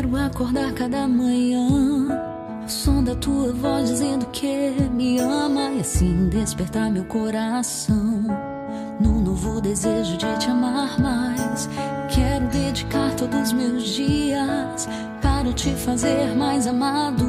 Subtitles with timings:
[0.00, 1.68] quero acordar cada manhã.
[2.64, 8.24] O som da tua voz dizendo que me ama e assim despertar meu coração.
[8.98, 11.68] Num novo desejo de te amar mais.
[12.08, 14.88] Quero dedicar todos meus dias
[15.20, 17.26] para te fazer mais amado.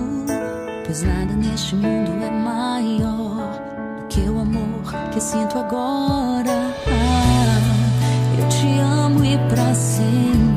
[0.86, 3.52] Pois nada neste mundo é maior
[4.00, 6.74] do que o amor que sinto agora.
[6.88, 10.51] Ah, eu te amo e para sempre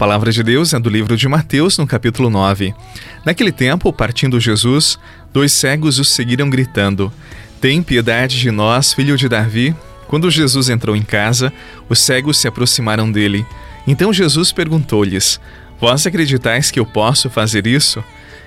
[0.00, 2.74] palavra de Deus é do livro de Mateus, no capítulo 9.
[3.22, 4.98] Naquele tempo, partindo Jesus,
[5.30, 7.12] dois cegos o seguiram gritando:
[7.60, 9.76] Tem piedade de nós, filho de Davi.
[10.08, 11.52] Quando Jesus entrou em casa,
[11.86, 13.44] os cegos se aproximaram dele.
[13.86, 15.38] Então Jesus perguntou-lhes:
[15.78, 18.02] Vós acreditais que eu posso fazer isso?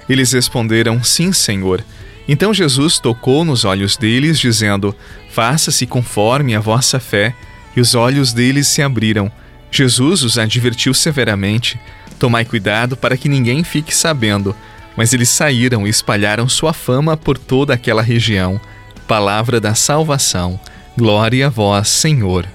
[0.09, 1.85] Eles responderam: Sim, Senhor.
[2.27, 4.95] Então Jesus tocou nos olhos deles, dizendo:
[5.29, 7.35] Faça-se conforme a vossa fé.
[7.75, 9.31] E os olhos deles se abriram.
[9.75, 11.79] Jesus os advertiu severamente:
[12.19, 14.55] Tomai cuidado para que ninguém fique sabendo.
[14.95, 18.61] Mas eles saíram e espalharam sua fama por toda aquela região.
[19.07, 20.59] Palavra da salvação.
[20.95, 22.47] Glória a vós, Senhor.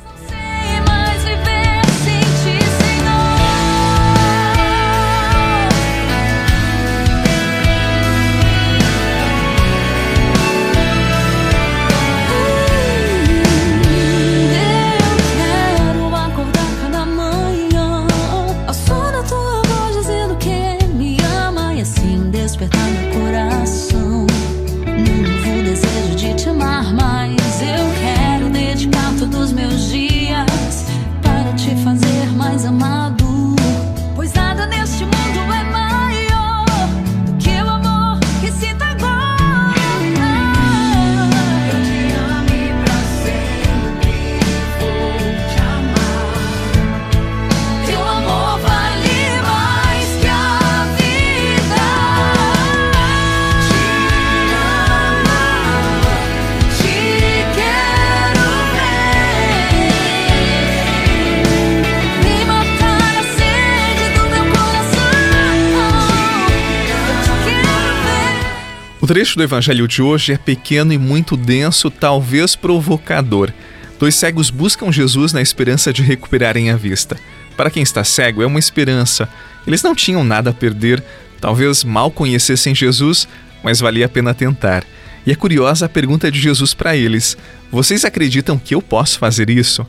[69.08, 73.50] Trecho do evangelho de hoje é pequeno e muito denso, talvez provocador.
[73.98, 77.16] Dois cegos buscam Jesus na esperança de recuperarem a vista.
[77.56, 79.26] Para quem está cego, é uma esperança.
[79.66, 81.02] Eles não tinham nada a perder,
[81.40, 83.26] talvez mal conhecessem Jesus,
[83.64, 84.84] mas valia a pena tentar.
[85.26, 87.34] E é curiosa a pergunta de Jesus para eles:
[87.72, 89.86] Vocês acreditam que eu posso fazer isso?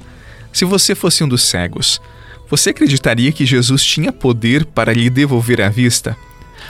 [0.54, 2.02] Se você fosse um dos cegos,
[2.50, 6.16] você acreditaria que Jesus tinha poder para lhe devolver a vista?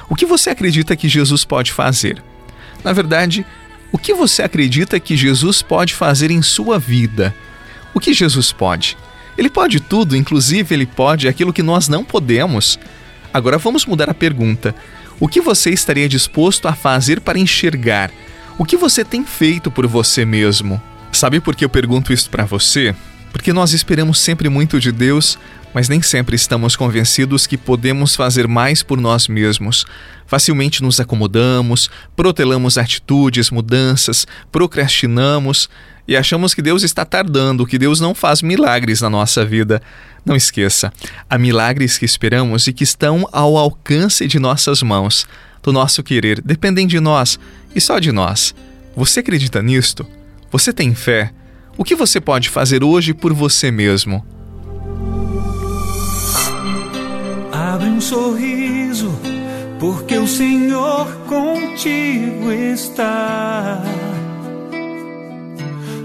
[0.09, 2.23] O que você acredita que Jesus pode fazer?
[2.83, 3.45] Na verdade,
[3.91, 7.33] o que você acredita que Jesus pode fazer em sua vida?
[7.93, 8.97] O que Jesus pode?
[9.37, 12.77] Ele pode tudo, inclusive ele pode aquilo que nós não podemos.
[13.33, 14.75] Agora vamos mudar a pergunta.
[15.19, 18.11] O que você estaria disposto a fazer para enxergar?
[18.57, 20.81] O que você tem feito por você mesmo?
[21.11, 22.95] Sabe por que eu pergunto isso para você?
[23.31, 25.37] Porque nós esperamos sempre muito de Deus,
[25.73, 29.85] mas nem sempre estamos convencidos que podemos fazer mais por nós mesmos.
[30.25, 35.69] Facilmente nos acomodamos, protelamos atitudes, mudanças, procrastinamos
[36.07, 39.81] e achamos que Deus está tardando, que Deus não faz milagres na nossa vida.
[40.25, 40.91] Não esqueça,
[41.29, 45.27] há milagres que esperamos e que estão ao alcance de nossas mãos,
[45.61, 47.39] do nosso querer, dependem de nós
[47.75, 48.55] e só de nós.
[48.95, 50.05] Você acredita nisto?
[50.51, 51.31] Você tem fé?
[51.77, 54.25] O que você pode fazer hoje por você mesmo?
[57.79, 59.09] Abre um sorriso,
[59.79, 63.81] porque o Senhor contigo está.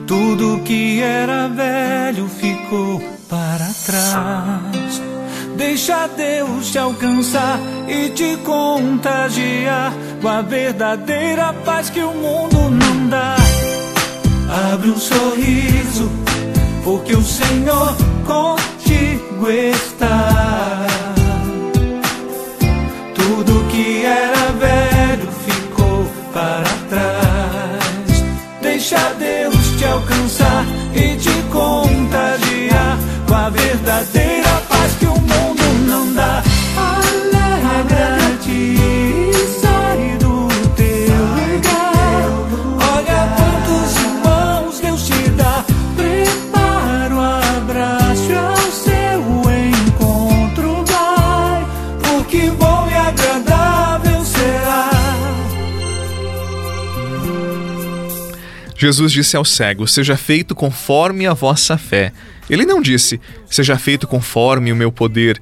[0.06, 5.02] Tudo que era velho ficou para trás.
[5.56, 7.58] Deixa Deus te alcançar
[7.88, 9.92] e te contagiar
[10.22, 13.34] com a verdadeira paz que o mundo não dá.
[14.72, 16.08] Abre um sorriso,
[16.84, 20.53] porque o Senhor contigo está.
[33.50, 34.23] Verdadeira
[58.84, 62.12] Jesus disse ao cego: Seja feito conforme a vossa fé.
[62.50, 65.40] Ele não disse: Seja feito conforme o meu poder.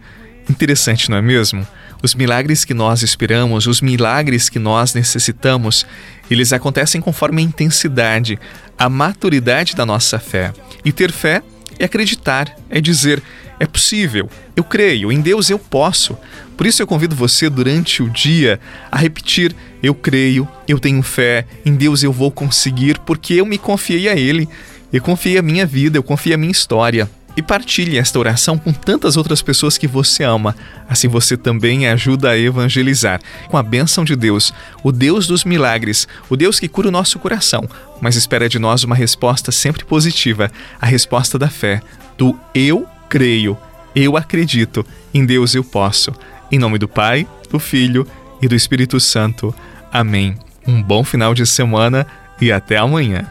[0.48, 1.66] Interessante, não é mesmo?
[2.00, 5.84] Os milagres que nós esperamos, os milagres que nós necessitamos,
[6.30, 8.38] eles acontecem conforme a intensidade,
[8.78, 10.52] a maturidade da nossa fé.
[10.84, 11.42] E ter fé
[11.80, 13.20] é acreditar, é dizer:
[13.62, 16.18] é possível, eu creio, em Deus eu posso.
[16.56, 18.58] Por isso eu convido você durante o dia
[18.90, 23.56] a repetir: eu creio, eu tenho fé, em Deus eu vou conseguir, porque eu me
[23.56, 24.48] confiei a Ele,
[24.92, 28.72] eu confiei a minha vida, eu confiei a minha história e partilhe esta oração com
[28.72, 30.56] tantas outras pessoas que você ama.
[30.88, 33.20] Assim você também ajuda a evangelizar.
[33.46, 37.16] Com a bênção de Deus, o Deus dos milagres, o Deus que cura o nosso
[37.20, 37.68] coração,
[38.00, 40.50] mas espera de nós uma resposta sempre positiva,
[40.80, 41.80] a resposta da fé,
[42.18, 43.58] do eu creio,
[43.94, 46.14] eu acredito, em Deus eu posso.
[46.50, 48.06] Em nome do Pai, do Filho
[48.40, 49.54] e do Espírito Santo.
[49.92, 50.34] Amém.
[50.66, 52.06] Um bom final de semana
[52.40, 53.30] e até amanhã.